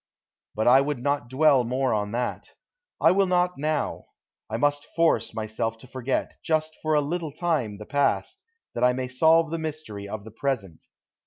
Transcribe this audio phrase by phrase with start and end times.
[0.55, 2.55] But I would not dwell more on that.
[2.99, 4.05] I will not now.
[4.49, 8.43] I must force myself to forget, just for a little time, the past,
[8.73, 10.85] that I may solve the mystery of the present.